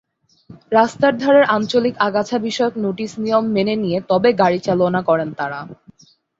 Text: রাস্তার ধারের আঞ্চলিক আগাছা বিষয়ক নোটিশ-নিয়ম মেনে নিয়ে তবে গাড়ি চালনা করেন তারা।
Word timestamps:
রাস্তার 0.71 1.13
ধারের 1.17 1.45
আঞ্চলিক 1.49 1.95
আগাছা 1.99 2.37
বিষয়ক 2.39 2.73
নোটিশ-নিয়ম 2.77 3.45
মেনে 3.55 3.75
নিয়ে 3.75 3.99
তবে 4.09 4.29
গাড়ি 4.41 4.59
চালনা 4.67 5.01
করেন 5.09 5.29
তারা। 5.39 5.59